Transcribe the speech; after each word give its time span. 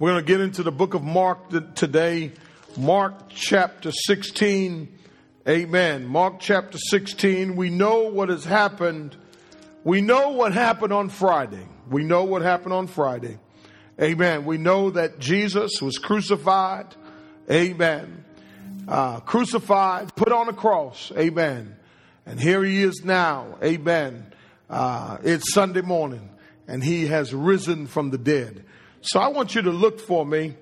We're 0.00 0.12
going 0.12 0.24
to 0.24 0.32
get 0.32 0.40
into 0.40 0.62
the 0.62 0.70
book 0.70 0.94
of 0.94 1.02
Mark 1.02 1.74
today, 1.74 2.30
Mark 2.76 3.30
chapter 3.30 3.90
16. 3.90 4.96
Amen. 5.48 6.06
Mark 6.06 6.38
chapter 6.38 6.78
16. 6.78 7.56
We 7.56 7.68
know 7.68 8.04
what 8.04 8.28
has 8.28 8.44
happened. 8.44 9.16
We 9.82 10.00
know 10.00 10.28
what 10.30 10.52
happened 10.52 10.92
on 10.92 11.08
Friday. 11.08 11.66
We 11.90 12.04
know 12.04 12.22
what 12.22 12.42
happened 12.42 12.74
on 12.74 12.86
Friday. 12.86 13.40
Amen. 14.00 14.44
We 14.44 14.56
know 14.56 14.90
that 14.90 15.18
Jesus 15.18 15.82
was 15.82 15.98
crucified. 15.98 16.94
Amen. 17.50 18.24
Uh, 18.86 19.18
crucified, 19.18 20.14
put 20.14 20.30
on 20.30 20.48
a 20.48 20.52
cross. 20.52 21.10
Amen. 21.18 21.74
And 22.24 22.38
here 22.38 22.62
he 22.62 22.84
is 22.84 23.02
now. 23.04 23.58
Amen. 23.64 24.32
Uh, 24.70 25.18
it's 25.24 25.52
Sunday 25.52 25.82
morning 25.82 26.30
and 26.68 26.84
he 26.84 27.08
has 27.08 27.34
risen 27.34 27.88
from 27.88 28.10
the 28.10 28.18
dead. 28.18 28.64
So 29.02 29.20
I 29.20 29.28
want 29.28 29.54
you 29.54 29.62
to 29.62 29.70
look 29.70 30.00
for 30.00 30.26
me 30.26 30.54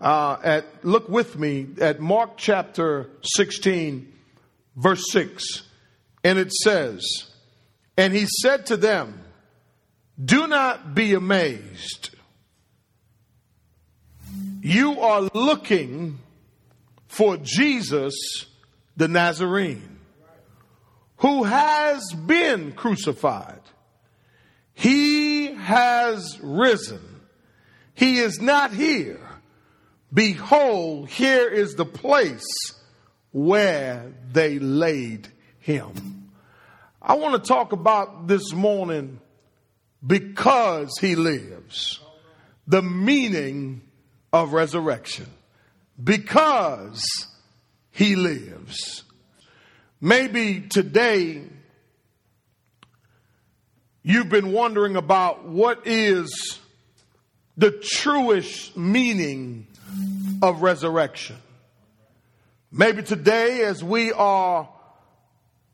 uh, 0.00 0.36
at 0.42 0.84
look 0.84 1.08
with 1.08 1.38
me 1.38 1.66
at 1.80 2.00
Mark 2.00 2.36
chapter 2.36 3.08
16, 3.36 4.12
verse 4.76 5.04
6. 5.10 5.62
And 6.22 6.38
it 6.38 6.52
says, 6.52 7.02
And 7.96 8.12
he 8.12 8.26
said 8.42 8.66
to 8.66 8.76
them, 8.76 9.20
Do 10.22 10.46
not 10.46 10.94
be 10.94 11.14
amazed. 11.14 12.10
You 14.60 15.00
are 15.00 15.28
looking 15.34 16.18
for 17.06 17.36
Jesus 17.36 18.14
the 18.96 19.08
Nazarene, 19.08 19.98
who 21.18 21.44
has 21.44 22.02
been 22.26 22.72
crucified. 22.72 23.60
He 24.72 25.52
has 25.52 26.38
risen. 26.42 27.13
He 27.94 28.18
is 28.18 28.40
not 28.40 28.72
here. 28.72 29.20
Behold, 30.12 31.08
here 31.08 31.48
is 31.48 31.74
the 31.74 31.84
place 31.84 32.44
where 33.32 34.12
they 34.32 34.58
laid 34.58 35.28
him. 35.58 36.30
I 37.02 37.14
want 37.14 37.42
to 37.42 37.48
talk 37.48 37.72
about 37.72 38.28
this 38.28 38.52
morning 38.52 39.20
because 40.06 40.96
he 41.00 41.16
lives. 41.16 42.00
The 42.66 42.82
meaning 42.82 43.82
of 44.32 44.52
resurrection. 44.52 45.26
Because 46.02 47.04
he 47.90 48.16
lives. 48.16 49.04
Maybe 50.00 50.60
today 50.60 51.42
you've 54.02 54.28
been 54.28 54.52
wondering 54.52 54.96
about 54.96 55.46
what 55.46 55.86
is 55.86 56.58
the 57.56 57.70
truest 57.70 58.76
meaning 58.76 59.66
of 60.42 60.62
resurrection. 60.62 61.36
Maybe 62.72 63.02
today, 63.02 63.62
as 63.62 63.84
we 63.84 64.12
are 64.12 64.68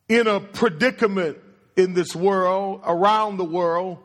in 0.08 0.26
a 0.26 0.40
predicament 0.40 1.38
in 1.76 1.94
this 1.94 2.14
world, 2.14 2.82
around 2.84 3.38
the 3.38 3.44
world, 3.44 3.98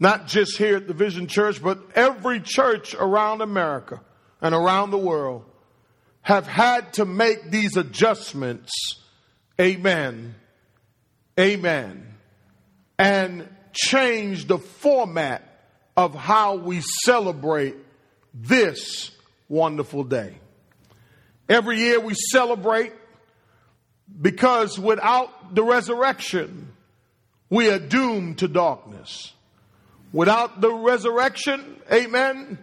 not 0.00 0.26
just 0.26 0.56
here 0.56 0.76
at 0.76 0.88
the 0.88 0.94
Vision 0.94 1.28
Church, 1.28 1.62
but 1.62 1.78
every 1.94 2.40
church 2.40 2.94
around 2.94 3.40
America 3.40 4.00
and 4.40 4.54
around 4.54 4.90
the 4.90 4.98
world, 4.98 5.44
have 6.22 6.46
had 6.46 6.94
to 6.94 7.04
make 7.04 7.50
these 7.50 7.76
adjustments. 7.76 8.72
Amen. 9.60 10.34
Amen. 11.38 12.14
And 12.98 13.48
change 13.72 14.46
the 14.46 14.58
format 14.58 15.53
of 15.96 16.14
how 16.14 16.56
we 16.56 16.82
celebrate 17.04 17.76
this 18.32 19.10
wonderful 19.48 20.04
day. 20.04 20.34
Every 21.48 21.78
year 21.78 22.00
we 22.00 22.14
celebrate 22.14 22.92
because 24.20 24.78
without 24.78 25.54
the 25.54 25.62
resurrection, 25.62 26.72
we 27.50 27.70
are 27.70 27.78
doomed 27.78 28.38
to 28.38 28.48
darkness. 28.48 29.32
Without 30.12 30.60
the 30.60 30.72
resurrection, 30.72 31.80
amen, 31.92 32.58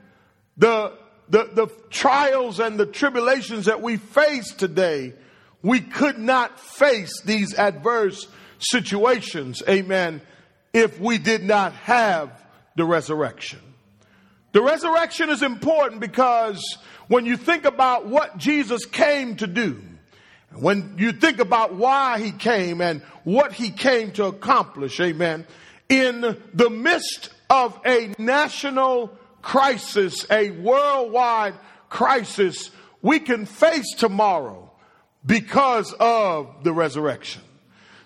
the, 0.57 0.93
the, 1.29 1.49
the 1.53 1.67
trials 1.89 2.59
and 2.59 2.79
the 2.79 2.85
tribulations 2.85 3.65
that 3.65 3.81
we 3.81 3.97
face 3.97 4.53
today, 4.53 5.13
we 5.61 5.79
could 5.79 6.17
not 6.17 6.59
face 6.59 7.21
these 7.23 7.53
adverse 7.53 8.27
situations, 8.59 9.61
amen, 9.67 10.21
if 10.73 10.99
we 10.99 11.17
did 11.17 11.43
not 11.43 11.73
have 11.73 12.31
the 12.75 12.85
resurrection. 12.85 13.59
The 14.53 14.61
resurrection 14.61 15.29
is 15.29 15.41
important 15.41 16.01
because 16.01 16.77
when 17.07 17.25
you 17.25 17.37
think 17.37 17.65
about 17.65 18.07
what 18.07 18.37
Jesus 18.37 18.85
came 18.85 19.35
to 19.37 19.47
do, 19.47 19.81
when 20.53 20.95
you 20.97 21.13
think 21.13 21.39
about 21.39 21.75
why 21.75 22.19
he 22.19 22.31
came 22.31 22.81
and 22.81 23.01
what 23.23 23.53
he 23.53 23.69
came 23.69 24.11
to 24.13 24.25
accomplish, 24.25 24.99
amen, 24.99 25.47
in 25.87 26.37
the 26.53 26.69
midst 26.69 27.29
of 27.49 27.79
a 27.85 28.13
national 28.17 29.17
crisis, 29.41 30.25
a 30.29 30.51
worldwide 30.51 31.53
crisis, 31.89 32.71
we 33.01 33.19
can 33.19 33.45
face 33.45 33.95
tomorrow 33.95 34.71
because 35.25 35.93
of 35.99 36.63
the 36.63 36.73
resurrection. 36.73 37.41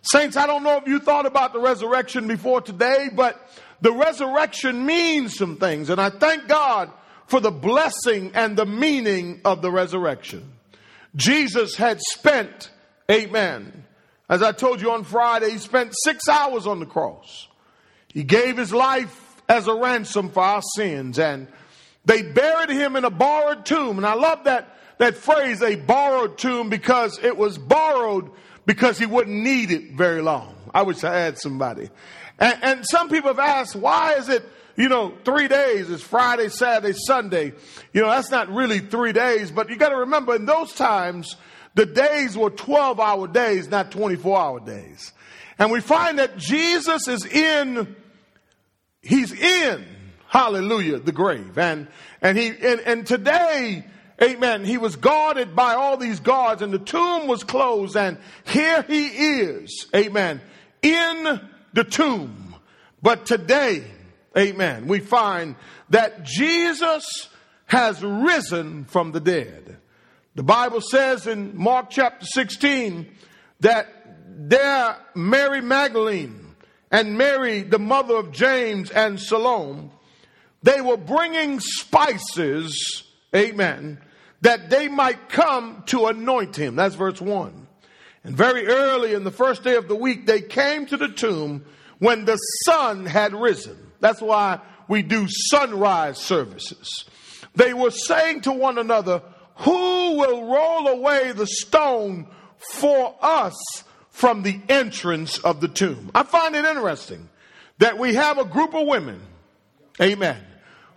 Saints, 0.02 0.38
I 0.38 0.46
don't 0.46 0.64
know 0.64 0.78
if 0.78 0.88
you 0.88 1.00
thought 1.00 1.26
about 1.26 1.54
the 1.54 1.60
resurrection 1.60 2.28
before 2.28 2.62
today, 2.62 3.10
but 3.12 3.40
the 3.86 3.94
resurrection 3.94 4.84
means 4.84 5.38
some 5.38 5.58
things. 5.58 5.92
And 5.92 6.02
I 6.02 6.10
thank 6.10 6.48
God 6.48 6.90
for 7.28 7.40
the 7.40 7.52
blessing 7.52 8.32
and 8.34 8.58
the 8.58 8.66
meaning 8.66 9.42
of 9.46 9.62
the 9.62 9.70
resurrection. 9.70 10.54
Jesus 11.16 11.76
had 11.76 12.02
spent, 12.02 12.72
amen, 13.12 13.86
as 14.28 14.42
I 14.42 14.54
told 14.54 14.82
you 14.82 14.90
on 14.92 15.04
Friday, 15.04 15.52
he 15.52 15.60
spent 15.60 15.94
six 16.04 16.28
hours 16.28 16.66
on 16.66 16.80
the 16.80 16.88
cross. 16.88 17.48
He 18.08 18.24
gave 18.24 18.58
his 18.58 18.74
life 18.74 19.44
as 19.48 19.68
a 19.68 19.76
ransom 19.76 20.32
for 20.32 20.42
our 20.42 20.64
sins 20.76 21.20
and 21.20 21.48
they 22.06 22.24
buried 22.24 22.72
him 22.72 22.96
in 22.96 23.06
a 23.06 23.12
borrowed 23.12 23.68
tomb. 23.68 23.98
And 23.98 24.06
I 24.08 24.16
love 24.16 24.46
that, 24.46 24.80
that 24.98 25.16
phrase, 25.16 25.62
a 25.62 25.76
borrowed 25.76 26.40
tomb, 26.40 26.70
because 26.70 27.20
it 27.24 27.38
was 27.38 27.60
borrowed 27.60 28.32
because 28.66 28.98
he 28.98 29.06
wouldn't 29.06 29.44
need 29.44 29.70
it 29.70 29.92
very 29.92 30.24
long. 30.24 30.56
I 30.74 30.82
wish 30.82 31.04
I 31.04 31.16
had 31.16 31.38
somebody. 31.38 31.92
And, 32.40 32.64
and 32.64 32.86
some 32.86 33.10
people 33.10 33.30
have 33.30 33.40
asked, 33.40 33.76
why 33.76 34.14
is 34.14 34.30
it, 34.30 34.44
you 34.76 34.90
know, 34.90 35.14
three 35.24 35.48
days? 35.48 35.90
It's 35.90 36.04
Friday, 36.04 36.50
Saturday, 36.50 36.98
Sunday. 36.98 37.54
You 37.94 38.02
know, 38.02 38.10
that's 38.10 38.32
not 38.32 38.50
really 38.50 38.80
three 38.80 39.14
days, 39.14 39.52
but 39.52 39.70
you 39.70 39.78
got 39.78 39.90
to 39.90 39.98
remember 39.98 40.36
in 40.36 40.46
those 40.46 40.74
times, 40.74 41.36
the 41.76 41.86
days 41.86 42.38
were 42.38 42.50
12 42.50 43.00
hour 43.00 43.28
days, 43.28 43.70
not 43.70 43.92
24 43.92 44.40
hour 44.40 44.60
days. 44.60 45.14
And 45.60 45.72
we 45.72 45.82
find 45.82 46.20
that 46.20 46.38
Jesus 46.38 47.08
is 47.08 47.26
in, 47.26 47.96
he's 49.02 49.32
in, 49.32 49.86
hallelujah, 50.28 51.00
the 51.00 51.12
grave. 51.12 51.58
And, 51.58 51.88
and 52.22 52.38
he, 52.38 52.48
and, 52.48 52.82
and 52.82 53.08
today, 53.08 53.86
amen, 54.22 54.66
he 54.66 54.78
was 54.78 54.96
guarded 54.96 55.56
by 55.56 55.76
all 55.76 55.98
these 55.98 56.20
guards 56.20 56.62
and 56.62 56.74
the 56.74 56.80
tomb 56.80 57.28
was 57.28 57.44
closed 57.44 57.96
and 57.96 58.18
here 58.46 58.82
he 58.84 59.08
is, 59.08 59.88
amen, 59.96 60.42
in 60.82 61.42
the 61.76 61.84
tomb. 61.84 62.56
But 63.04 63.28
today, 63.28 63.84
amen, 64.36 64.88
we 64.88 65.00
find 65.00 65.56
that 65.90 66.24
Jesus 66.24 67.30
has 67.68 68.02
risen 68.02 68.86
from 68.86 69.12
the 69.12 69.20
dead. 69.20 69.78
The 70.34 70.44
Bible 70.44 70.82
says 70.82 71.28
in 71.28 71.56
Mark 71.58 71.90
chapter 71.90 72.26
16 72.26 73.08
that 73.60 73.88
there 74.28 74.98
Mary 75.14 75.62
Magdalene 75.62 76.56
and 76.92 77.18
Mary, 77.18 77.62
the 77.62 77.80
mother 77.80 78.16
of 78.16 78.32
James 78.32 78.90
and 78.90 79.20
Salome, 79.20 79.92
they 80.64 80.82
were 80.82 80.98
bringing 80.98 81.60
spices, 81.60 83.04
amen, 83.36 84.00
that 84.42 84.70
they 84.70 84.88
might 84.88 85.30
come 85.30 85.84
to 85.88 86.08
anoint 86.08 86.56
him. 86.56 86.76
That's 86.76 86.96
verse 86.96 87.20
1. 87.20 87.65
And 88.26 88.36
very 88.36 88.66
early 88.66 89.14
in 89.14 89.24
the 89.24 89.32
first 89.32 89.64
day 89.64 89.76
of 89.76 89.88
the 89.88 89.96
week, 89.96 90.26
they 90.26 90.42
came 90.42 90.88
to 90.88 90.98
the 90.98 91.10
tomb 91.10 91.64
when 92.00 92.26
the 92.26 92.38
sun 92.66 93.06
had 93.06 93.36
risen. 93.36 93.78
That's 94.00 94.20
why 94.20 94.62
we 94.88 95.04
do 95.04 95.28
sunrise 95.30 96.18
services. 96.18 97.06
They 97.54 97.72
were 97.74 97.92
saying 97.92 98.42
to 98.42 98.52
one 98.52 98.80
another, 98.80 99.22
Who 99.58 100.18
will 100.18 100.52
roll 100.52 100.88
away 100.88 101.34
the 101.34 101.46
stone 101.46 102.28
for 102.58 103.16
us 103.22 103.54
from 104.10 104.42
the 104.42 104.60
entrance 104.70 105.38
of 105.38 105.62
the 105.62 105.68
tomb? 105.68 106.10
I 106.16 106.24
find 106.24 106.56
it 106.56 106.66
interesting 106.66 107.30
that 107.78 108.00
we 108.00 108.16
have 108.16 108.40
a 108.40 108.46
group 108.46 108.74
of 108.74 108.88
women, 108.88 109.22
amen, 110.02 110.44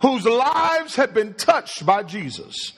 whose 0.01 0.25
lives 0.25 0.95
have 0.95 1.13
been 1.13 1.35
touched 1.35 1.85
by 1.85 2.01
Jesus. 2.01 2.73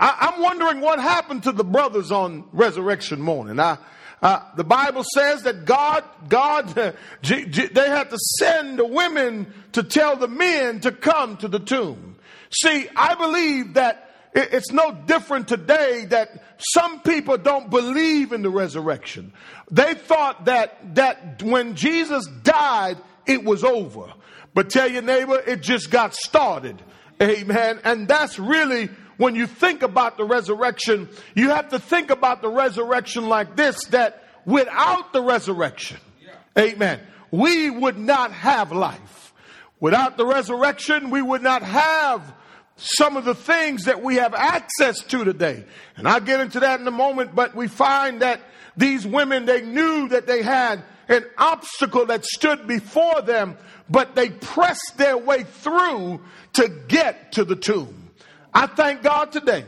I, 0.00 0.32
am 0.34 0.42
wondering 0.42 0.80
what 0.80 0.98
happened 0.98 1.42
to 1.42 1.52
the 1.52 1.64
brothers 1.64 2.10
on 2.10 2.44
resurrection 2.52 3.20
morning. 3.20 3.60
I, 3.60 3.76
uh, 4.22 4.42
the 4.56 4.64
Bible 4.64 5.04
says 5.14 5.42
that 5.42 5.66
God, 5.66 6.04
God, 6.28 6.96
G- 7.22 7.44
G- 7.46 7.66
they 7.66 7.88
had 7.88 8.10
to 8.10 8.18
send 8.38 8.78
the 8.78 8.86
women 8.86 9.52
to 9.72 9.82
tell 9.82 10.16
the 10.16 10.28
men 10.28 10.80
to 10.80 10.92
come 10.92 11.36
to 11.38 11.48
the 11.48 11.58
tomb. 11.58 12.16
See, 12.50 12.88
I 12.96 13.14
believe 13.14 13.74
that 13.74 14.10
it's 14.32 14.72
no 14.72 14.92
different 15.06 15.48
today 15.48 16.06
that 16.06 16.42
some 16.58 17.00
people 17.00 17.36
don't 17.36 17.68
believe 17.68 18.32
in 18.32 18.42
the 18.42 18.50
resurrection. 18.50 19.32
They 19.70 19.94
thought 19.94 20.46
that, 20.46 20.94
that 20.94 21.42
when 21.42 21.74
Jesus 21.74 22.26
died, 22.42 22.96
it 23.26 23.44
was 23.44 23.64
over. 23.64 24.12
But 24.54 24.70
tell 24.70 24.90
your 24.90 25.02
neighbor, 25.02 25.40
it 25.46 25.62
just 25.62 25.90
got 25.90 26.14
started. 26.14 26.80
Amen. 27.22 27.80
And 27.84 28.08
that's 28.08 28.38
really 28.38 28.88
when 29.20 29.34
you 29.34 29.46
think 29.46 29.82
about 29.82 30.16
the 30.16 30.24
resurrection, 30.24 31.06
you 31.34 31.50
have 31.50 31.68
to 31.68 31.78
think 31.78 32.08
about 32.08 32.40
the 32.40 32.48
resurrection 32.48 33.28
like 33.28 33.54
this 33.54 33.84
that 33.88 34.24
without 34.46 35.12
the 35.12 35.20
resurrection, 35.20 35.98
amen, 36.58 36.98
we 37.30 37.68
would 37.68 37.98
not 37.98 38.32
have 38.32 38.72
life. 38.72 39.34
Without 39.78 40.16
the 40.16 40.24
resurrection, 40.24 41.10
we 41.10 41.20
would 41.20 41.42
not 41.42 41.62
have 41.62 42.32
some 42.76 43.18
of 43.18 43.26
the 43.26 43.34
things 43.34 43.84
that 43.84 44.02
we 44.02 44.14
have 44.14 44.32
access 44.32 45.00
to 45.00 45.22
today. 45.22 45.66
And 45.96 46.08
I'll 46.08 46.20
get 46.20 46.40
into 46.40 46.60
that 46.60 46.80
in 46.80 46.86
a 46.86 46.90
moment, 46.90 47.34
but 47.34 47.54
we 47.54 47.68
find 47.68 48.22
that 48.22 48.40
these 48.74 49.06
women, 49.06 49.44
they 49.44 49.60
knew 49.60 50.08
that 50.08 50.26
they 50.26 50.40
had 50.40 50.82
an 51.08 51.26
obstacle 51.36 52.06
that 52.06 52.24
stood 52.24 52.66
before 52.66 53.20
them, 53.20 53.58
but 53.90 54.14
they 54.14 54.30
pressed 54.30 54.94
their 54.96 55.18
way 55.18 55.42
through 55.42 56.22
to 56.54 56.68
get 56.88 57.32
to 57.32 57.44
the 57.44 57.56
tomb. 57.56 58.09
I 58.52 58.66
thank 58.66 59.02
God 59.02 59.32
today 59.32 59.64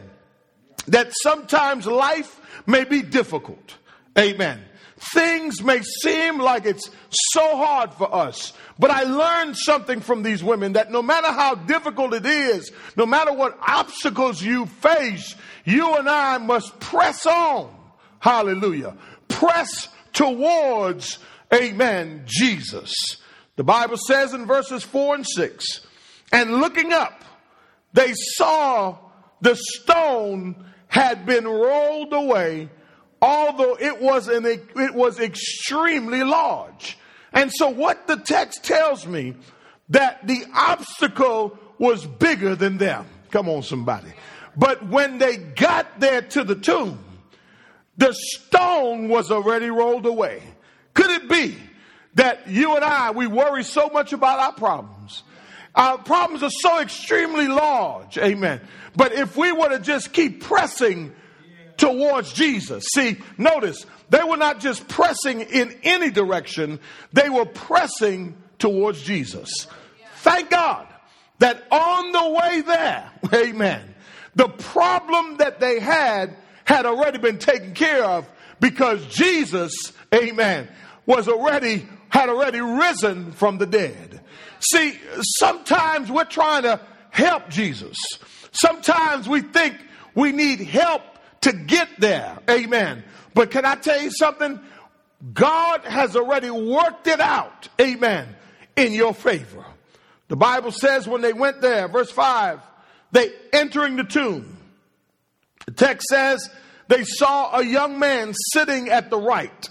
that 0.89 1.13
sometimes 1.23 1.87
life 1.87 2.41
may 2.67 2.85
be 2.85 3.03
difficult. 3.03 3.77
Amen. 4.19 4.61
Things 5.15 5.63
may 5.63 5.83
seem 5.83 6.39
like 6.39 6.65
it's 6.65 6.89
so 7.11 7.57
hard 7.57 7.93
for 7.95 8.15
us, 8.15 8.53
but 8.79 8.91
I 8.91 9.03
learned 9.03 9.57
something 9.57 10.01
from 10.01 10.23
these 10.23 10.45
women 10.45 10.75
that 10.75 10.93
no 10.93 11.03
matter 11.03 11.27
how 11.27 11.57
difficult 11.57 12.15
it 12.15 12.25
is, 12.25 12.71
no 12.97 13.05
matter 13.05 13.33
what 13.33 13.59
obstacles 13.67 14.41
you 14.41 14.67
face, 14.67 15.35
you 15.65 15.97
and 15.97 16.09
I 16.09 16.39
must 16.39 16.79
press 16.79 17.27
on. 17.27 17.75
Hallelujah. 18.21 18.97
Press 19.27 19.89
towards, 20.13 21.19
amen, 21.53 22.23
Jesus. 22.27 22.93
The 23.57 23.65
Bible 23.65 23.97
says 23.97 24.33
in 24.33 24.47
verses 24.47 24.85
4 24.85 25.17
and 25.17 25.27
6, 25.27 25.87
and 26.33 26.61
looking 26.61 26.93
up, 26.93 27.22
they 27.93 28.13
saw 28.15 28.97
the 29.41 29.57
stone 29.57 30.65
had 30.89 31.27
been 31.27 31.47
rolled 31.47 32.13
away 32.13 32.69
although 33.23 33.77
it 33.79 34.03
was 34.03 34.27
an, 34.27 34.45
it 34.45 34.95
was 34.95 35.21
extremely 35.21 36.25
large. 36.25 36.99
And 37.33 37.51
so 37.53 37.69
what 37.71 38.09
the 38.09 38.17
text 38.17 38.65
tells 38.65 39.07
me 39.07 39.37
that 39.89 40.27
the 40.27 40.45
obstacle 40.55 41.57
was 41.79 42.05
bigger 42.05 42.57
than 42.57 42.77
them. 42.77 43.07
Come 43.31 43.49
on, 43.49 43.63
somebody. 43.63 44.13
But 44.57 44.87
when 44.89 45.19
they 45.19 45.37
got 45.37 46.01
there 46.01 46.21
to 46.21 46.45
the 46.45 46.57
tomb, 46.57 46.99
the 47.97 48.13
stone 48.13 49.09
was 49.09 49.31
already 49.31 49.71
rolled 49.71 50.05
away. 50.05 50.43
Could 50.93 51.11
it 51.11 51.29
be 51.29 51.57
that 52.15 52.49
you 52.49 52.75
and 52.75 52.85
I, 52.85 53.13
we 53.13 53.27
worry 53.27 53.65
so 53.65 53.89
much 53.89 54.13
about 54.13 54.41
our 54.41 54.53
problems? 54.53 54.92
Our 55.75 55.99
problems 55.99 56.43
are 56.43 56.51
so 56.51 56.81
extremely 56.81 57.49
large. 57.49 58.19
Amen. 58.19 58.61
But 58.95 59.13
if 59.13 59.37
we 59.37 59.53
were 59.53 59.71
to 59.71 59.79
just 59.79 60.13
keep 60.13 60.43
pressing 60.43 61.15
towards 61.77 62.33
Jesus. 62.33 62.85
See, 62.95 63.17
notice, 63.39 63.87
they 64.11 64.23
were 64.23 64.37
not 64.37 64.61
just 64.61 64.87
pressing 64.89 65.41
in 65.41 65.77
any 65.83 66.11
direction, 66.11 66.79
they 67.13 67.29
were 67.29 67.47
pressing 67.47 68.37
towards 68.59 69.03
Jesus. 69.03 69.67
Thank 70.17 70.51
God 70.51 70.87
that 71.39 71.65
on 71.71 72.13
the 72.13 72.31
way 72.31 72.61
there, 72.61 73.11
amen, 73.35 73.95
the 74.35 74.49
problem 74.49 75.39
that 75.39 75.59
they 75.59 75.81
had 75.81 76.37
had 76.65 76.87
already 76.87 77.19
been 77.19 77.39
taken 77.39 77.75
care 77.75 78.05
of 78.05 78.29
because 78.61 79.05
Jesus, 79.07 79.73
amen, 80.15 80.69
was 81.05 81.27
already, 81.27 81.87
had 82.09 82.29
already 82.29 82.61
risen 82.61 83.33
from 83.33 83.59
the 83.59 83.67
dead. 83.67 84.12
See, 84.71 84.99
sometimes 85.39 86.11
we're 86.11 86.25
trying 86.25 86.63
to 86.63 86.81
help 87.11 87.49
Jesus. 87.49 87.97
Sometimes 88.53 89.29
we 89.29 89.41
think 89.41 89.77
we 90.15 90.33
need 90.33 90.61
help 90.61 91.03
to 91.43 91.53
get 91.53 91.89
there. 91.99 92.39
Amen. 92.49 93.03
But 93.35 93.51
can 93.51 93.65
I 93.65 93.77
tell 93.77 94.01
you 94.01 94.11
something? 94.11 94.61
God 95.33 95.83
has 95.83 96.17
already 96.17 96.51
worked 96.51 97.07
it 97.07 97.21
out. 97.21 97.69
Amen. 97.81 98.29
In 98.77 98.93
your 98.93 99.15
favor. 99.15 99.65
The 100.29 100.37
Bible 100.37 100.73
says 100.73 101.07
when 101.07 101.21
they 101.21 101.33
went 101.33 101.61
there, 101.61 101.89
verse 101.89 102.11
5, 102.11 102.61
they 103.13 103.31
entering 103.53 103.97
the 103.97 104.05
tomb. 104.05 104.57
The 105.67 105.73
text 105.73 106.09
says 106.09 106.49
they 106.89 107.05
saw 107.05 107.59
a 107.59 107.65
young 107.65 107.99
man 107.99 108.35
sitting 108.53 108.89
at 108.89 109.11
the 109.11 109.19
right, 109.19 109.69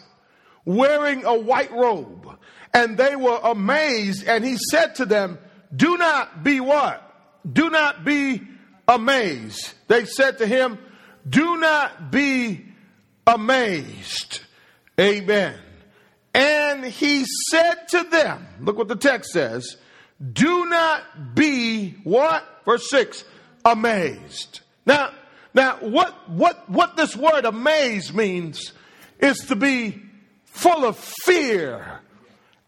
wearing 0.65 1.25
a 1.25 1.37
white 1.37 1.71
robe, 1.71 2.37
and 2.73 2.97
they 2.97 3.15
were 3.15 3.39
amazed. 3.43 4.27
And 4.27 4.43
he 4.43 4.57
said 4.69 4.95
to 4.95 5.05
them, 5.05 5.39
Do 5.75 5.97
not 5.97 6.43
be 6.43 6.59
what? 6.59 7.07
Do 7.51 7.69
not 7.69 8.03
be 8.05 8.41
amazed. 8.87 9.73
They 9.87 10.05
said 10.05 10.39
to 10.39 10.47
him, 10.47 10.77
do 11.27 11.57
not 11.57 12.11
be 12.11 12.65
amazed. 13.25 14.41
Amen. 14.99 15.57
And 16.33 16.85
he 16.85 17.25
said 17.49 17.87
to 17.89 18.03
them, 18.03 18.45
look 18.61 18.77
what 18.77 18.87
the 18.87 18.95
text 18.95 19.31
says, 19.31 19.77
do 20.33 20.65
not 20.67 21.35
be 21.35 21.91
what? 22.03 22.45
Verse 22.65 22.89
6, 22.89 23.23
amazed. 23.65 24.61
Now, 24.85 25.11
now 25.53 25.77
what 25.77 26.29
what 26.29 26.69
what 26.69 26.95
this 26.95 27.15
word 27.15 27.45
amazed 27.45 28.15
means 28.15 28.71
is 29.19 29.37
to 29.47 29.55
be 29.55 30.01
full 30.51 30.85
of 30.85 30.97
fear 30.97 31.99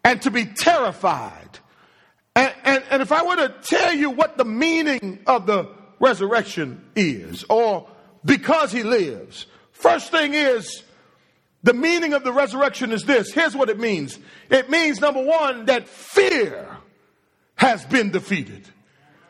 and 0.02 0.20
to 0.22 0.30
be 0.30 0.46
terrified. 0.46 1.58
And, 2.36 2.52
and, 2.64 2.84
and 2.90 3.02
if 3.02 3.12
I 3.12 3.24
were 3.24 3.36
to 3.36 3.54
tell 3.62 3.94
you 3.94 4.10
what 4.10 4.36
the 4.36 4.44
meaning 4.44 5.20
of 5.26 5.46
the 5.46 5.68
resurrection 6.00 6.84
is, 6.96 7.44
or 7.48 7.88
because 8.24 8.72
he 8.72 8.82
lives. 8.82 9.46
First 9.72 10.10
thing 10.10 10.34
is, 10.34 10.82
the 11.62 11.74
meaning 11.74 12.12
of 12.12 12.24
the 12.24 12.32
resurrection 12.32 12.92
is 12.92 13.04
this. 13.04 13.32
Here's 13.32 13.56
what 13.56 13.70
it 13.70 13.78
means. 13.78 14.18
It 14.50 14.68
means, 14.70 15.00
number 15.00 15.22
one, 15.22 15.66
that 15.66 15.88
fear 15.88 16.76
has 17.56 17.84
been 17.84 18.10
defeated. 18.10 18.68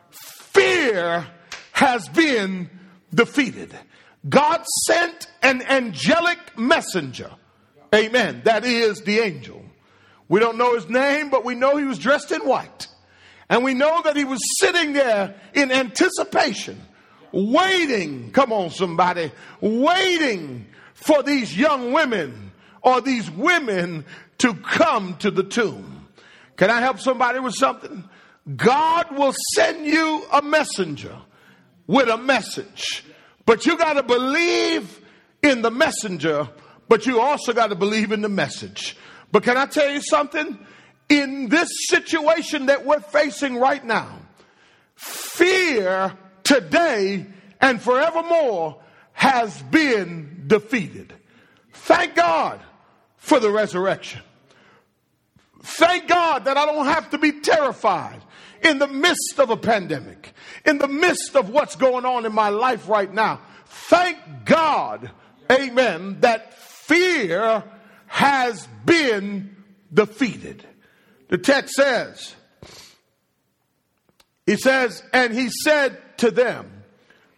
Fear 0.09 1.27
has 1.71 2.09
been 2.09 2.69
defeated. 3.13 3.73
God 4.27 4.65
sent 4.87 5.27
an 5.43 5.61
angelic 5.61 6.57
messenger. 6.57 7.31
Amen. 7.93 8.41
That 8.45 8.65
is 8.65 9.01
the 9.01 9.19
angel. 9.19 9.63
We 10.27 10.39
don't 10.39 10.57
know 10.57 10.75
his 10.75 10.89
name, 10.89 11.29
but 11.29 11.45
we 11.45 11.55
know 11.55 11.77
he 11.77 11.85
was 11.85 11.99
dressed 11.99 12.31
in 12.31 12.41
white. 12.41 12.87
And 13.49 13.63
we 13.63 13.73
know 13.73 14.01
that 14.03 14.15
he 14.15 14.23
was 14.23 14.39
sitting 14.59 14.93
there 14.93 15.35
in 15.53 15.71
anticipation 15.71 16.81
waiting, 17.35 18.31
come 18.31 18.53
on, 18.53 18.69
somebody, 18.69 19.31
waiting 19.59 20.65
for 20.93 21.21
these 21.21 21.55
young 21.55 21.91
women 21.91 22.51
or 22.81 23.01
these 23.01 23.29
women 23.29 24.05
to 24.37 24.53
come 24.53 25.17
to 25.17 25.29
the 25.29 25.43
tomb. 25.43 26.07
Can 26.55 26.69
I 26.69 26.79
help 26.79 26.99
somebody 26.99 27.39
with 27.39 27.53
something? 27.53 28.07
God 28.55 29.15
will 29.15 29.33
send 29.53 29.85
you 29.85 30.23
a 30.31 30.41
messenger 30.41 31.15
with 31.87 32.07
a 32.07 32.17
message, 32.17 33.03
but 33.45 33.65
you 33.65 33.77
got 33.77 33.93
to 33.93 34.03
believe 34.03 35.01
in 35.43 35.61
the 35.61 35.71
messenger, 35.71 36.47
but 36.87 37.05
you 37.05 37.19
also 37.19 37.53
got 37.53 37.67
to 37.67 37.75
believe 37.75 38.11
in 38.11 38.21
the 38.21 38.29
message. 38.29 38.95
But 39.31 39.43
can 39.43 39.57
I 39.57 39.65
tell 39.65 39.89
you 39.89 40.01
something? 40.01 40.57
In 41.09 41.49
this 41.49 41.69
situation 41.87 42.67
that 42.67 42.85
we're 42.85 42.99
facing 42.99 43.57
right 43.57 43.83
now, 43.83 44.19
fear 44.95 46.13
today 46.43 47.25
and 47.61 47.81
forevermore 47.81 48.81
has 49.13 49.61
been 49.63 50.45
defeated. 50.47 51.13
Thank 51.73 52.15
God 52.15 52.59
for 53.17 53.39
the 53.39 53.49
resurrection. 53.49 54.21
Thank 55.61 56.07
God 56.07 56.45
that 56.45 56.57
I 56.57 56.65
don't 56.65 56.85
have 56.85 57.09
to 57.11 57.17
be 57.17 57.39
terrified 57.41 58.21
in 58.63 58.79
the 58.79 58.87
midst 58.87 59.39
of 59.39 59.49
a 59.49 59.57
pandemic, 59.57 60.33
in 60.65 60.77
the 60.77 60.87
midst 60.87 61.35
of 61.35 61.49
what's 61.49 61.75
going 61.75 62.05
on 62.05 62.25
in 62.25 62.33
my 62.33 62.49
life 62.49 62.87
right 62.87 63.11
now. 63.11 63.41
Thank 63.65 64.17
God, 64.45 65.11
amen, 65.51 66.21
that 66.21 66.53
fear 66.87 67.63
has 68.07 68.67
been 68.85 69.55
defeated. 69.93 70.65
The 71.29 71.37
text 71.37 71.75
says, 71.75 72.35
he 74.45 74.57
says, 74.57 75.03
and 75.13 75.33
he 75.33 75.49
said 75.63 75.97
to 76.19 76.31
them, 76.31 76.83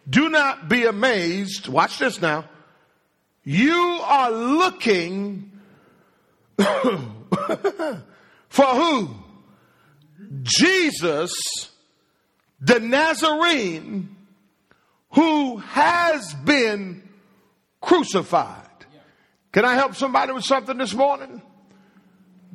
Do 0.08 0.28
not 0.28 0.68
be 0.68 0.84
amazed. 0.84 1.68
Watch 1.68 1.98
this 1.98 2.20
now. 2.20 2.44
You 3.44 4.00
are 4.02 4.30
looking 4.30 5.50
for 6.58 8.66
who? 8.66 9.10
Jesus 10.42 11.32
the 12.60 12.80
Nazarene 12.80 14.16
who 15.10 15.58
has 15.58 16.34
been 16.34 17.08
crucified. 17.80 18.67
Can 19.52 19.64
I 19.64 19.74
help 19.74 19.94
somebody 19.94 20.32
with 20.32 20.44
something 20.44 20.76
this 20.76 20.94
morning? 20.94 21.42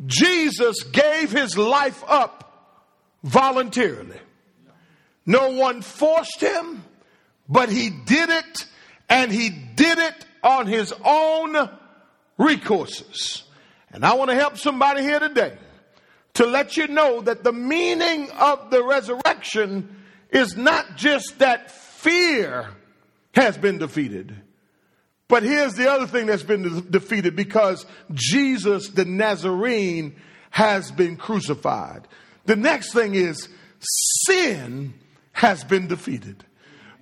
Jesus 0.06 0.84
gave 0.84 1.32
his 1.32 1.58
life 1.58 2.04
up 2.08 2.44
voluntarily. 3.24 4.20
No 5.26 5.52
one 5.52 5.82
forced 5.82 6.42
him, 6.42 6.84
but 7.48 7.70
he 7.70 7.90
did 7.90 8.30
it 8.30 8.66
and 9.10 9.32
he 9.32 9.50
did 9.50 9.98
it 9.98 10.26
on 10.44 10.68
his 10.68 10.94
own 11.06 11.70
recourses. 12.38 13.44
And 13.92 14.06
I 14.06 14.16
want 14.16 14.32
to 14.32 14.36
help 14.36 14.58
somebody 14.58 15.02
here 15.02 15.20
today 15.20 15.58
to 16.34 16.46
let 16.46 16.78
you 16.78 16.88
know 16.88 17.22
that 17.22 17.44
the 17.44 17.54
meaning 17.54 18.30
of 18.32 18.72
the 18.72 18.84
resurrection 18.84 20.04
is 20.32 20.58
not 20.58 20.98
just 20.98 21.40
that 21.40 21.70
fear 21.72 22.70
has 23.36 23.58
been 23.58 23.78
defeated. 23.78 24.36
But 25.34 25.42
here's 25.42 25.74
the 25.74 25.90
other 25.90 26.06
thing 26.06 26.28
that's 26.28 26.44
been 26.44 26.62
de- 26.62 26.82
defeated 26.82 27.36
because 27.36 27.88
Jesus 28.14 28.90
the 28.90 29.04
Nazarene 29.04 30.16
has 30.52 30.92
been 30.92 31.18
crucified. 31.18 32.08
The 32.46 32.56
next 32.56 32.94
thing 32.94 33.16
is 33.16 33.50
sin 34.28 34.94
has 35.32 35.64
been 35.64 35.88
defeated 35.88 36.46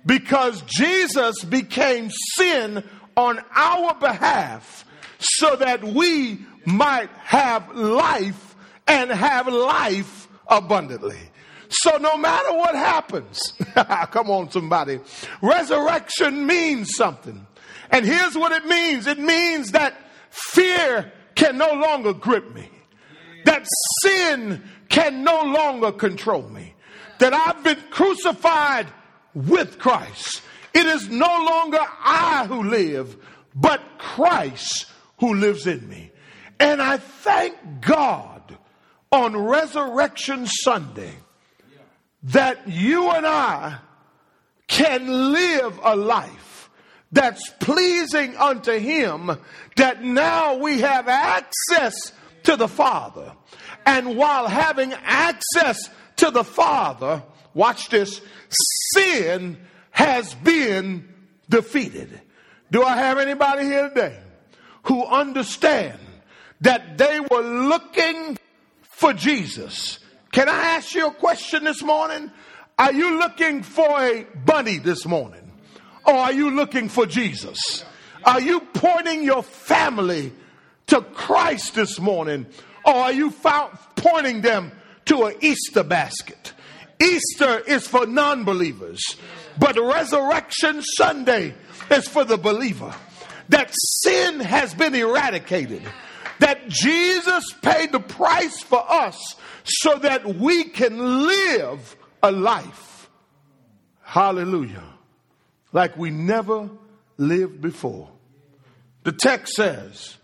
because 0.06 0.62
Jesus 0.62 1.44
became 1.44 2.08
sin 2.38 2.82
on 3.18 3.38
our 3.54 3.96
behalf 3.96 4.86
so 5.18 5.54
that 5.56 5.84
we 5.84 6.38
might 6.64 7.10
have 7.18 7.76
life 7.76 8.56
and 8.88 9.10
have 9.10 9.46
life 9.46 10.26
abundantly. 10.48 11.20
So 11.68 11.98
no 11.98 12.16
matter 12.16 12.54
what 12.54 12.74
happens, 12.76 13.52
come 14.10 14.30
on 14.30 14.50
somebody, 14.50 15.00
resurrection 15.42 16.46
means 16.46 16.96
something. 16.96 17.46
And 17.92 18.06
here's 18.06 18.34
what 18.34 18.52
it 18.52 18.64
means. 18.64 19.06
It 19.06 19.18
means 19.18 19.72
that 19.72 19.94
fear 20.30 21.12
can 21.34 21.58
no 21.58 21.72
longer 21.74 22.14
grip 22.14 22.52
me. 22.54 22.70
That 23.44 23.66
sin 24.00 24.62
can 24.88 25.22
no 25.22 25.42
longer 25.42 25.92
control 25.92 26.48
me. 26.48 26.74
That 27.18 27.34
I've 27.34 27.62
been 27.62 27.78
crucified 27.90 28.88
with 29.34 29.78
Christ. 29.78 30.40
It 30.72 30.86
is 30.86 31.08
no 31.10 31.26
longer 31.26 31.80
I 31.80 32.46
who 32.48 32.62
live, 32.62 33.14
but 33.54 33.82
Christ 33.98 34.86
who 35.18 35.34
lives 35.34 35.66
in 35.66 35.86
me. 35.86 36.10
And 36.58 36.80
I 36.80 36.96
thank 36.96 37.56
God 37.82 38.56
on 39.10 39.36
Resurrection 39.36 40.46
Sunday 40.46 41.12
that 42.24 42.66
you 42.68 43.10
and 43.10 43.26
I 43.26 43.78
can 44.66 45.32
live 45.32 45.78
a 45.82 45.94
life 45.94 46.51
that's 47.12 47.50
pleasing 47.60 48.36
unto 48.36 48.72
Him, 48.72 49.30
that 49.76 50.02
now 50.02 50.56
we 50.56 50.80
have 50.80 51.08
access 51.08 52.12
to 52.44 52.56
the 52.56 52.68
Father. 52.68 53.32
And 53.84 54.16
while 54.16 54.48
having 54.48 54.92
access 54.94 55.90
to 56.16 56.30
the 56.30 56.44
Father, 56.44 57.22
watch 57.54 57.90
this, 57.90 58.20
sin 58.94 59.58
has 59.90 60.34
been 60.34 61.08
defeated. 61.48 62.20
Do 62.70 62.82
I 62.82 62.96
have 62.96 63.18
anybody 63.18 63.64
here 63.64 63.90
today 63.90 64.18
who 64.84 65.04
understand 65.04 65.98
that 66.62 66.96
they 66.96 67.20
were 67.20 67.42
looking 67.42 68.38
for 68.82 69.12
Jesus? 69.12 69.98
Can 70.32 70.48
I 70.48 70.76
ask 70.76 70.94
you 70.94 71.08
a 71.08 71.12
question 71.12 71.64
this 71.64 71.82
morning? 71.82 72.30
Are 72.78 72.92
you 72.92 73.18
looking 73.18 73.62
for 73.62 74.00
a 74.00 74.24
bunny 74.46 74.78
this 74.78 75.04
morning? 75.04 75.51
Or 76.06 76.14
are 76.14 76.32
you 76.32 76.50
looking 76.50 76.88
for 76.88 77.06
Jesus? 77.06 77.84
Are 78.24 78.40
you 78.40 78.60
pointing 78.60 79.22
your 79.22 79.42
family 79.42 80.32
to 80.88 81.00
Christ 81.00 81.74
this 81.74 81.98
morning? 81.98 82.46
Or 82.84 82.94
are 82.94 83.12
you 83.12 83.30
pointing 83.96 84.40
them 84.40 84.72
to 85.06 85.24
an 85.24 85.36
Easter 85.40 85.82
basket? 85.82 86.52
Easter 87.00 87.58
is 87.60 87.86
for 87.86 88.06
non 88.06 88.44
believers, 88.44 89.00
but 89.58 89.76
Resurrection 89.76 90.82
Sunday 90.96 91.54
is 91.90 92.06
for 92.06 92.24
the 92.24 92.36
believer. 92.36 92.94
That 93.48 93.70
sin 94.02 94.40
has 94.40 94.72
been 94.74 94.94
eradicated, 94.94 95.82
that 96.38 96.68
Jesus 96.68 97.44
paid 97.60 97.92
the 97.92 98.00
price 98.00 98.62
for 98.62 98.84
us 98.90 99.36
so 99.64 99.98
that 99.98 100.36
we 100.36 100.64
can 100.64 101.26
live 101.26 101.96
a 102.22 102.30
life. 102.30 103.10
Hallelujah. 104.02 104.84
Like 105.72 105.96
we 105.96 106.10
never 106.10 106.68
lived 107.16 107.60
before. 107.60 108.08
The 109.04 109.12
text 109.12 109.54
says, 109.54 110.16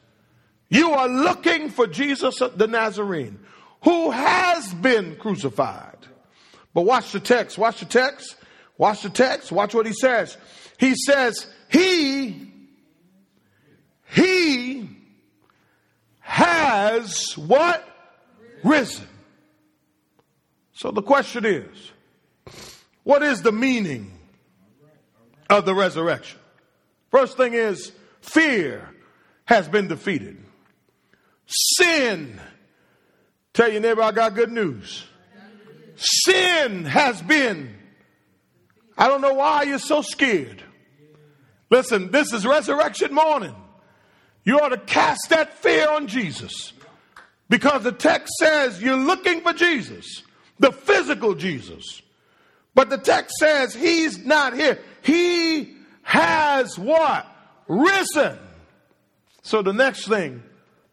You 0.69 0.93
are 0.93 1.09
looking 1.09 1.71
for 1.71 1.87
Jesus 1.87 2.39
the 2.39 2.67
Nazarene 2.67 3.41
who 3.85 4.11
has 4.11 4.73
been 4.75 5.17
crucified. 5.17 5.97
But 6.75 6.83
watch 6.83 7.13
the 7.13 7.21
text, 7.21 7.59
watch 7.59 7.81
the 7.81 7.87
text, 7.87 8.37
watch 8.77 9.03
the 9.03 9.11
text, 9.11 9.51
watch 9.53 9.75
what 9.75 9.87
he 9.87 9.93
says. 9.93 10.37
He 10.79 10.95
says, 10.95 11.47
He, 11.71 12.53
He 14.11 14.89
has 16.21 17.37
what? 17.37 17.85
Risen. 18.65 19.07
So 20.73 20.91
the 20.91 21.03
question 21.03 21.45
is, 21.45 21.93
what 23.05 23.23
is 23.23 23.43
the 23.43 23.53
meaning 23.53 24.18
of 25.49 25.65
the 25.65 25.75
resurrection? 25.75 26.39
First 27.11 27.37
thing 27.37 27.55
is, 27.55 27.93
fear 28.21 28.89
has 29.45 29.69
been 29.69 29.89
defeated. 29.89 30.37
Sin, 31.47 32.39
tell 33.55 33.71
your 33.71 33.81
neighbor, 33.81 34.03
I 34.03 34.13
got 34.13 34.35
good 34.35 34.53
news. 34.53 35.05
Sin 35.97 36.85
has 36.85 37.21
been, 37.23 37.75
I 38.97 39.09
don't 39.09 39.21
know 39.21 39.35
why 39.35 39.63
you're 39.65 39.79
so 39.79 40.03
scared. 40.03 40.63
Listen, 41.71 42.11
this 42.11 42.33
is 42.33 42.47
resurrection 42.47 43.13
morning. 43.13 43.55
You 44.45 44.61
ought 44.61 44.71
to 44.71 44.79
cast 44.79 45.31
that 45.31 45.55
fear 45.55 45.91
on 45.91 46.07
Jesus 46.07 46.73
because 47.49 47.83
the 47.83 47.93
text 47.93 48.33
says 48.39 48.81
you're 48.81 48.97
looking 48.97 49.41
for 49.41 49.53
Jesus 49.53 50.23
the 50.59 50.73
physical 50.73 51.35
Jesus. 51.35 52.03
But 52.75 52.91
the 52.91 52.99
text 52.99 53.37
says 53.39 53.75
he's 53.75 54.25
not 54.25 54.55
here. 54.55 54.79
He 55.03 55.77
has 56.03 56.79
what? 56.79 57.27
Risen. 57.67 58.39
So 59.43 59.63
the 59.63 59.73
next 59.73 60.07
thing, 60.09 60.43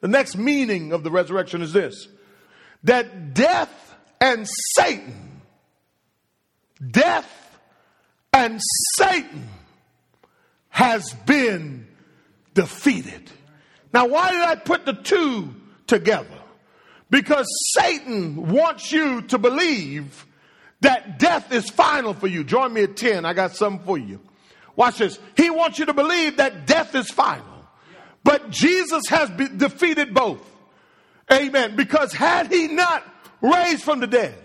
the 0.01 0.07
next 0.07 0.37
meaning 0.37 0.91
of 0.93 1.03
the 1.03 1.11
resurrection 1.11 1.61
is 1.61 1.73
this 1.73 2.07
that 2.83 3.33
death 3.33 3.95
and 4.21 4.47
Satan, 4.75 5.41
death 6.91 7.59
and 8.31 8.61
Satan 8.97 9.49
has 10.69 11.13
been 11.25 11.87
defeated. 12.53 13.31
Now, 13.93 14.07
why 14.07 14.31
did 14.31 14.41
I 14.41 14.55
put 14.55 14.85
the 14.85 14.93
two 14.93 15.55
together? 15.87 16.27
Because 17.09 17.47
Satan 17.77 18.49
wants 18.49 18.91
you 18.91 19.21
to 19.23 19.37
believe 19.37 20.25
that 20.81 21.19
death 21.19 21.51
is 21.51 21.69
final 21.69 22.13
for 22.13 22.27
you. 22.27 22.43
Join 22.43 22.73
me 22.73 22.83
at 22.83 22.97
10. 22.97 23.25
I 23.25 23.33
got 23.33 23.55
something 23.55 23.85
for 23.85 23.97
you. 23.97 24.19
Watch 24.75 24.97
this. 24.97 25.19
He 25.37 25.49
wants 25.49 25.79
you 25.79 25.85
to 25.85 25.93
believe 25.93 26.37
that 26.37 26.67
death 26.67 26.95
is 26.95 27.09
final. 27.09 27.45
But 28.23 28.49
Jesus 28.49 29.03
has 29.09 29.29
defeated 29.29 30.13
both. 30.13 30.41
Amen. 31.31 31.75
Because 31.75 32.13
had 32.13 32.51
he 32.51 32.67
not 32.67 33.03
raised 33.41 33.83
from 33.83 33.99
the 33.99 34.07
dead, 34.07 34.35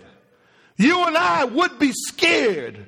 you 0.77 1.05
and 1.05 1.17
I 1.17 1.45
would 1.45 1.79
be 1.79 1.91
scared 1.91 2.85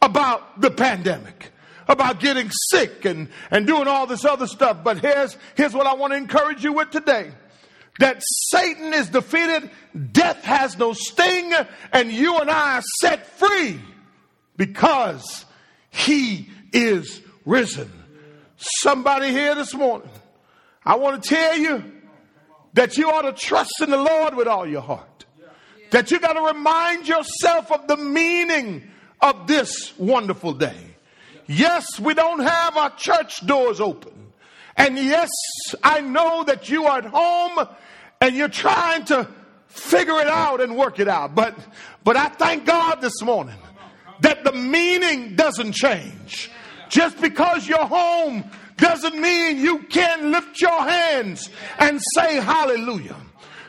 about 0.00 0.60
the 0.60 0.70
pandemic, 0.70 1.52
about 1.88 2.20
getting 2.20 2.50
sick 2.70 3.04
and, 3.04 3.28
and 3.50 3.66
doing 3.66 3.88
all 3.88 4.06
this 4.06 4.24
other 4.24 4.46
stuff. 4.46 4.84
But 4.84 4.98
here's, 4.98 5.36
here's 5.54 5.74
what 5.74 5.86
I 5.86 5.94
want 5.94 6.12
to 6.12 6.16
encourage 6.16 6.62
you 6.62 6.72
with 6.72 6.90
today 6.90 7.32
that 7.98 8.22
Satan 8.50 8.92
is 8.92 9.08
defeated, 9.08 9.70
death 10.12 10.42
has 10.44 10.76
no 10.78 10.92
sting, 10.92 11.52
and 11.92 12.12
you 12.12 12.38
and 12.38 12.50
I 12.50 12.78
are 12.78 12.82
set 13.00 13.26
free 13.38 13.80
because 14.56 15.44
he 15.90 16.48
is 16.72 17.20
risen. 17.44 17.90
Somebody 18.56 19.30
here 19.30 19.54
this 19.54 19.74
morning, 19.74 20.10
I 20.84 20.96
want 20.96 21.22
to 21.22 21.28
tell 21.28 21.56
you 21.56 21.84
that 22.74 22.96
you 22.96 23.10
ought 23.10 23.22
to 23.22 23.32
trust 23.32 23.80
in 23.80 23.90
the 23.90 23.96
Lord 23.96 24.34
with 24.34 24.46
all 24.46 24.66
your 24.66 24.82
heart. 24.82 25.24
That 25.90 26.10
you 26.10 26.18
got 26.18 26.34
to 26.34 26.42
remind 26.42 27.06
yourself 27.08 27.70
of 27.70 27.86
the 27.86 27.96
meaning 27.96 28.90
of 29.20 29.46
this 29.46 29.96
wonderful 29.98 30.52
day. 30.52 30.96
Yes, 31.46 32.00
we 32.00 32.12
don't 32.14 32.40
have 32.40 32.76
our 32.76 32.90
church 32.96 33.46
doors 33.46 33.80
open. 33.80 34.25
And 34.76 34.98
yes, 34.98 35.30
I 35.82 36.00
know 36.00 36.44
that 36.44 36.68
you 36.68 36.84
are 36.86 36.98
at 36.98 37.06
home 37.06 37.66
and 38.20 38.36
you're 38.36 38.48
trying 38.48 39.04
to 39.06 39.28
figure 39.68 40.18
it 40.20 40.26
out 40.26 40.60
and 40.60 40.76
work 40.76 40.98
it 40.98 41.08
out. 41.08 41.34
But, 41.34 41.54
but 42.04 42.16
I 42.16 42.28
thank 42.28 42.66
God 42.66 43.00
this 43.00 43.22
morning 43.22 43.56
that 44.20 44.44
the 44.44 44.52
meaning 44.52 45.34
doesn't 45.36 45.72
change. 45.72 46.50
Just 46.88 47.20
because 47.20 47.66
you're 47.66 47.86
home 47.86 48.44
doesn't 48.76 49.18
mean 49.18 49.58
you 49.58 49.80
can't 49.84 50.24
lift 50.24 50.60
your 50.60 50.82
hands 50.82 51.50
and 51.78 52.00
say 52.14 52.36
hallelujah. 52.36 53.16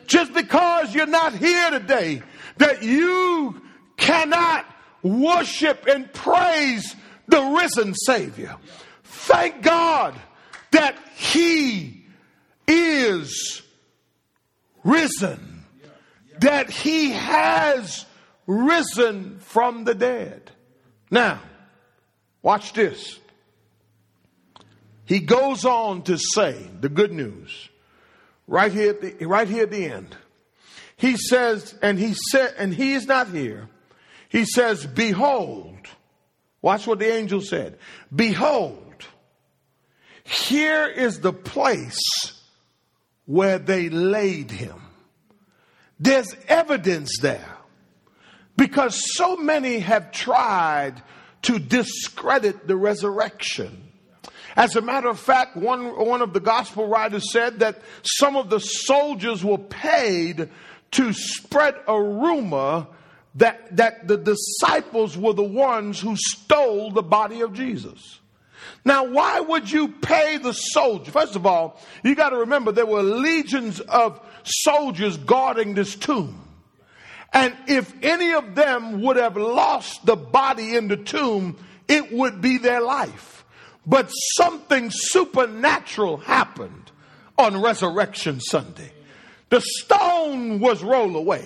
Just 0.05 0.33
because 0.33 0.93
you're 0.93 1.05
not 1.07 1.33
here 1.33 1.71
today, 1.71 2.21
that 2.57 2.83
you 2.83 3.61
cannot 3.97 4.65
worship 5.03 5.85
and 5.87 6.11
praise 6.13 6.95
the 7.27 7.41
risen 7.41 7.93
Savior. 7.93 8.55
Thank 9.03 9.61
God 9.61 10.15
that 10.71 10.95
He 11.15 12.05
is 12.67 13.61
risen, 14.83 15.63
that 16.39 16.69
He 16.69 17.11
has 17.11 18.05
risen 18.45 19.39
from 19.39 19.83
the 19.83 19.95
dead. 19.95 20.51
Now, 21.11 21.41
watch 22.41 22.73
this. 22.73 23.19
He 25.05 25.19
goes 25.19 25.63
on 25.63 26.03
to 26.03 26.17
say 26.17 26.69
the 26.81 26.89
good 26.89 27.13
news 27.13 27.69
right 28.45 28.71
here 28.71 28.89
at 28.89 29.01
the, 29.01 29.25
right 29.25 29.47
here 29.47 29.63
at 29.63 29.71
the 29.71 29.85
end. 29.85 30.15
He 30.97 31.15
says, 31.15 31.75
and 31.81 31.99
he 31.99 32.15
said, 32.31 32.55
and 32.57 32.73
he 32.73 32.93
is 32.93 33.05
not 33.05 33.29
here. 33.29 33.69
He 34.29 34.45
says, 34.45 34.85
behold, 34.85 35.77
watch 36.61 36.87
what 36.87 36.99
the 36.99 37.13
angel 37.13 37.39
said. 37.39 37.77
Behold, 38.13 38.86
here 40.27 40.87
is 40.87 41.21
the 41.21 41.31
place 41.31 42.01
where 43.25 43.59
they 43.59 43.89
laid 43.89 44.51
him. 44.51 44.81
There's 45.99 46.35
evidence 46.47 47.17
there 47.21 47.57
because 48.57 49.01
so 49.15 49.37
many 49.37 49.79
have 49.79 50.11
tried 50.11 51.01
to 51.43 51.59
discredit 51.59 52.67
the 52.67 52.75
resurrection. 52.75 53.83
As 54.57 54.75
a 54.75 54.81
matter 54.81 55.07
of 55.07 55.19
fact, 55.19 55.55
one, 55.55 55.95
one 55.97 56.21
of 56.21 56.33
the 56.33 56.39
gospel 56.41 56.87
writers 56.87 57.31
said 57.31 57.59
that 57.59 57.79
some 58.03 58.35
of 58.35 58.49
the 58.49 58.59
soldiers 58.59 59.45
were 59.45 59.57
paid 59.57 60.49
to 60.91 61.13
spread 61.13 61.75
a 61.87 62.01
rumor 62.01 62.87
that, 63.35 63.77
that 63.77 64.07
the 64.07 64.17
disciples 64.17 65.17
were 65.17 65.33
the 65.33 65.43
ones 65.43 66.01
who 66.01 66.15
stole 66.17 66.91
the 66.91 67.03
body 67.03 67.41
of 67.41 67.53
Jesus. 67.53 68.19
Now, 68.87 69.03
why 69.03 69.41
would 69.41 69.69
you 69.69 69.89
pay 69.89 70.37
the 70.37 70.53
soldier? 70.53 71.11
First 71.11 71.35
of 71.35 71.45
all, 71.45 71.77
you 72.05 72.15
got 72.15 72.29
to 72.29 72.37
remember 72.37 72.71
there 72.71 72.85
were 72.85 73.03
legions 73.03 73.81
of 73.81 74.17
soldiers 74.45 75.17
guarding 75.17 75.73
this 75.73 75.93
tomb. 75.93 76.41
And 77.33 77.53
if 77.67 77.93
any 78.01 78.31
of 78.31 78.55
them 78.55 79.01
would 79.01 79.17
have 79.17 79.35
lost 79.35 80.05
the 80.05 80.15
body 80.15 80.77
in 80.77 80.87
the 80.87 80.95
tomb, 80.95 81.57
it 81.89 82.13
would 82.13 82.39
be 82.39 82.59
their 82.59 82.79
life. 82.79 83.43
But 83.85 84.07
something 84.07 84.89
supernatural 84.89 86.15
happened 86.15 86.89
on 87.37 87.61
Resurrection 87.61 88.39
Sunday. 88.39 88.93
The 89.49 89.59
stone 89.59 90.61
was 90.61 90.81
rolled 90.81 91.17
away. 91.17 91.45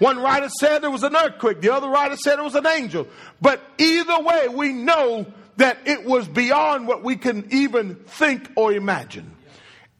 One 0.00 0.18
writer 0.18 0.50
said 0.50 0.84
it 0.84 0.88
was 0.88 1.02
an 1.02 1.16
earthquake, 1.16 1.62
the 1.62 1.72
other 1.72 1.88
writer 1.88 2.18
said 2.18 2.38
it 2.38 2.44
was 2.44 2.56
an 2.56 2.66
angel. 2.66 3.08
But 3.40 3.62
either 3.78 4.20
way, 4.20 4.48
we 4.48 4.74
know 4.74 5.24
that 5.56 5.78
it 5.86 6.04
was 6.04 6.26
beyond 6.26 6.86
what 6.86 7.02
we 7.02 7.16
can 7.16 7.46
even 7.50 7.94
think 7.94 8.50
or 8.56 8.72
imagine. 8.72 9.30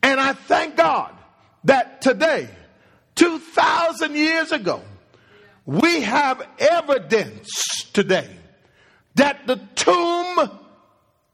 And 0.02 0.20
I 0.20 0.32
thank 0.32 0.76
God 0.76 1.12
that 1.64 2.02
today, 2.02 2.48
2,000 3.14 4.14
years 4.14 4.52
ago, 4.52 4.82
we 5.66 6.02
have 6.02 6.46
evidence 6.58 7.48
today 7.92 8.28
that 9.14 9.46
the 9.46 9.56
tomb 9.74 10.50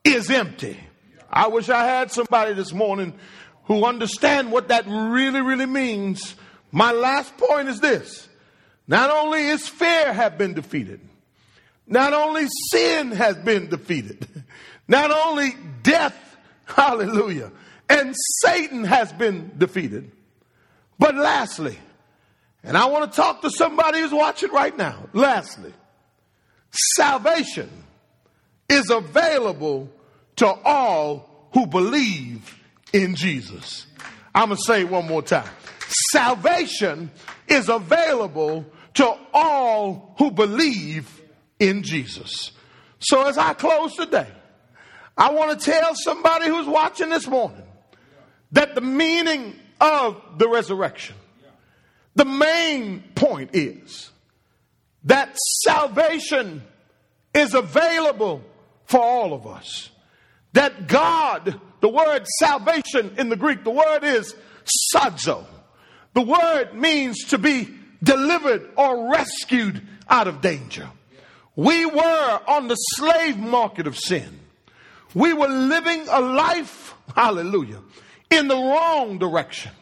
is 0.04 0.30
empty. 0.30 0.78
I 1.30 1.48
wish 1.48 1.68
I 1.68 1.84
had 1.84 2.10
somebody 2.10 2.54
this 2.54 2.72
morning 2.72 3.14
who 3.64 3.84
understand 3.84 4.52
what 4.52 4.68
that 4.68 4.84
really, 4.86 5.40
really 5.40 5.66
means. 5.66 6.34
My 6.72 6.92
last 6.92 7.36
point 7.36 7.68
is 7.68 7.80
this. 7.80 8.28
Not 8.86 9.10
only 9.10 9.46
is 9.46 9.68
fear 9.68 10.12
have 10.12 10.36
been 10.36 10.54
defeated, 10.54 11.00
not 11.90 12.14
only 12.14 12.46
sin 12.70 13.10
has 13.10 13.36
been 13.36 13.68
defeated, 13.68 14.26
not 14.88 15.10
only 15.10 15.54
death, 15.82 16.16
hallelujah, 16.64 17.50
and 17.90 18.14
Satan 18.42 18.84
has 18.84 19.12
been 19.12 19.50
defeated, 19.58 20.10
but 20.98 21.16
lastly, 21.16 21.78
and 22.62 22.76
I 22.76 22.86
want 22.86 23.10
to 23.10 23.16
talk 23.16 23.42
to 23.42 23.50
somebody 23.50 24.00
who's 24.00 24.12
watching 24.12 24.52
right 24.52 24.76
now. 24.76 25.08
Lastly, 25.12 25.72
salvation 26.94 27.68
is 28.68 28.88
available 28.90 29.90
to 30.36 30.46
all 30.46 31.48
who 31.52 31.66
believe 31.66 32.56
in 32.92 33.16
Jesus. 33.16 33.86
I'm 34.34 34.50
going 34.50 34.58
to 34.58 34.62
say 34.64 34.80
it 34.82 34.90
one 34.90 35.06
more 35.06 35.22
time. 35.22 35.48
Salvation 36.12 37.10
is 37.48 37.68
available 37.68 38.64
to 38.94 39.16
all 39.34 40.14
who 40.18 40.30
believe 40.30 41.19
in 41.60 41.84
Jesus. 41.84 42.50
So 42.98 43.28
as 43.28 43.38
I 43.38 43.54
close 43.54 43.94
today, 43.94 44.26
I 45.16 45.30
want 45.30 45.58
to 45.58 45.70
tell 45.70 45.94
somebody 45.94 46.46
who's 46.46 46.66
watching 46.66 47.10
this 47.10 47.28
morning 47.28 47.62
that 48.52 48.74
the 48.74 48.80
meaning 48.80 49.54
of 49.80 50.20
the 50.38 50.48
resurrection 50.48 51.14
the 52.16 52.24
main 52.24 53.02
point 53.14 53.50
is 53.54 54.10
that 55.04 55.36
salvation 55.64 56.62
is 57.32 57.54
available 57.54 58.42
for 58.84 59.00
all 59.00 59.32
of 59.32 59.46
us. 59.46 59.90
That 60.52 60.88
God, 60.88 61.60
the 61.80 61.88
word 61.88 62.26
salvation 62.40 63.14
in 63.16 63.28
the 63.28 63.36
Greek, 63.36 63.62
the 63.62 63.70
word 63.70 64.02
is 64.02 64.34
sozo. 64.94 65.44
The 66.14 66.22
word 66.22 66.74
means 66.74 67.24
to 67.26 67.38
be 67.38 67.68
delivered 68.02 68.68
or 68.76 69.12
rescued 69.12 69.80
out 70.08 70.26
of 70.26 70.40
danger. 70.40 70.90
We 71.56 71.84
were 71.84 72.40
on 72.46 72.68
the 72.68 72.76
slave 72.76 73.38
market 73.38 73.86
of 73.86 73.96
sin. 73.96 74.40
We 75.14 75.32
were 75.32 75.48
living 75.48 76.06
a 76.08 76.20
life, 76.20 76.94
hallelujah, 77.14 77.80
in 78.30 78.48
the 78.48 78.56
wrong 78.56 79.18
direction. 79.18 79.72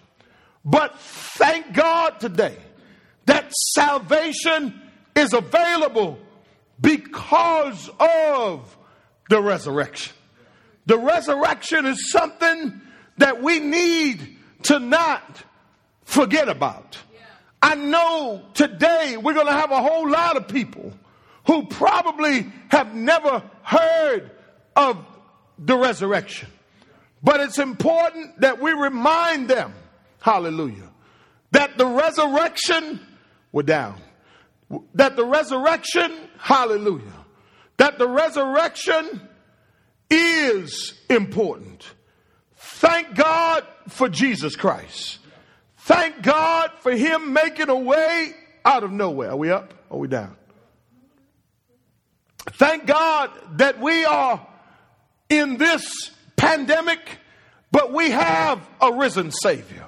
But 0.64 0.98
thank 0.98 1.74
God 1.74 2.20
today 2.20 2.56
that 3.26 3.52
salvation 3.74 4.80
is 5.14 5.32
available 5.32 6.18
because 6.80 7.90
of 8.00 8.76
the 9.28 9.40
resurrection. 9.40 10.14
The 10.86 10.98
resurrection 10.98 11.84
is 11.84 12.10
something 12.10 12.80
that 13.18 13.42
we 13.42 13.58
need 13.58 14.38
to 14.64 14.78
not 14.78 15.44
forget 16.04 16.48
about. 16.48 16.96
I 17.60 17.74
know 17.74 18.42
today 18.54 19.16
we're 19.16 19.34
going 19.34 19.46
to 19.46 19.52
have 19.52 19.70
a 19.70 19.82
whole 19.82 20.08
lot 20.08 20.36
of 20.36 20.48
people 20.48 20.92
who 21.48 21.66
probably 21.66 22.46
have 22.68 22.94
never 22.94 23.42
heard 23.62 24.30
of 24.76 25.04
the 25.58 25.76
resurrection. 25.76 26.48
But 27.20 27.40
it's 27.40 27.58
important 27.58 28.42
that 28.42 28.60
we 28.60 28.70
remind 28.72 29.50
them 29.50 29.74
Hallelujah. 30.20 30.90
That 31.52 31.78
the 31.78 31.86
resurrection, 31.86 33.00
we're 33.52 33.62
down. 33.62 34.00
That 34.94 35.16
the 35.16 35.24
resurrection, 35.24 36.12
hallelujah. 36.38 37.24
That 37.78 37.98
the 37.98 38.08
resurrection 38.08 39.28
is 40.10 40.94
important. 41.08 41.86
Thank 42.56 43.14
God 43.14 43.64
for 43.88 44.08
Jesus 44.08 44.56
Christ. 44.56 45.18
Thank 45.78 46.22
God 46.22 46.72
for 46.80 46.92
Him 46.92 47.32
making 47.32 47.70
a 47.70 47.78
way 47.78 48.32
out 48.64 48.82
of 48.82 48.92
nowhere. 48.92 49.30
Are 49.30 49.36
we 49.36 49.50
up? 49.50 49.72
Or 49.88 49.96
are 49.96 50.00
we 50.00 50.08
down? 50.08 50.36
Thank 52.46 52.86
God 52.86 53.30
that 53.58 53.80
we 53.80 54.04
are 54.04 54.46
in 55.28 55.58
this 55.58 56.10
pandemic, 56.36 57.18
but 57.70 57.92
we 57.92 58.10
have 58.10 58.66
a 58.80 58.92
risen 58.92 59.30
Savior. 59.30 59.84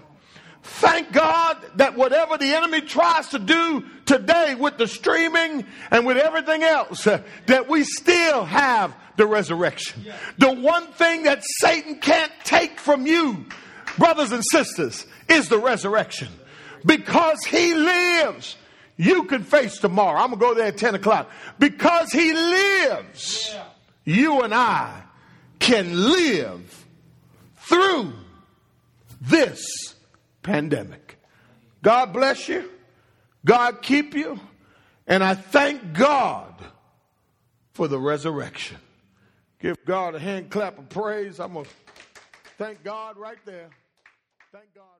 Thank 0.62 1.12
God 1.12 1.56
that 1.76 1.96
whatever 1.96 2.36
the 2.36 2.54
enemy 2.54 2.82
tries 2.82 3.28
to 3.28 3.38
do 3.38 3.84
today 4.04 4.54
with 4.54 4.76
the 4.76 4.86
streaming 4.86 5.66
and 5.90 6.06
with 6.06 6.16
everything 6.18 6.62
else, 6.62 7.04
that 7.04 7.68
we 7.68 7.84
still 7.84 8.44
have 8.44 8.94
the 9.16 9.26
resurrection. 9.26 10.04
The 10.38 10.52
one 10.52 10.86
thing 10.92 11.24
that 11.24 11.42
Satan 11.60 11.96
can't 11.96 12.32
take 12.44 12.78
from 12.78 13.06
you, 13.06 13.46
brothers 13.98 14.32
and 14.32 14.44
sisters, 14.50 15.06
is 15.28 15.48
the 15.48 15.58
resurrection. 15.58 16.28
Because 16.84 17.42
he 17.44 17.74
lives, 17.74 18.56
you 19.00 19.24
can 19.24 19.44
face 19.44 19.78
tomorrow. 19.78 20.20
I'm 20.20 20.28
going 20.28 20.40
to 20.40 20.46
go 20.46 20.54
there 20.54 20.66
at 20.66 20.76
10 20.76 20.94
o'clock. 20.94 21.30
Because 21.58 22.12
he 22.12 22.34
lives, 22.34 23.56
you 24.04 24.42
and 24.42 24.52
I 24.52 25.04
can 25.58 26.12
live 26.12 26.84
through 27.56 28.12
this 29.22 29.94
pandemic. 30.42 31.18
God 31.82 32.12
bless 32.12 32.46
you. 32.46 32.70
God 33.42 33.80
keep 33.80 34.12
you. 34.12 34.38
And 35.06 35.24
I 35.24 35.34
thank 35.34 35.94
God 35.94 36.54
for 37.72 37.88
the 37.88 37.98
resurrection. 37.98 38.76
Give 39.60 39.82
God 39.86 40.14
a 40.14 40.18
hand 40.18 40.50
clap 40.50 40.78
of 40.78 40.90
praise. 40.90 41.40
I'm 41.40 41.54
going 41.54 41.64
to 41.64 41.70
thank 42.58 42.84
God 42.84 43.16
right 43.16 43.38
there. 43.46 43.70
Thank 44.52 44.74
God 44.74 44.99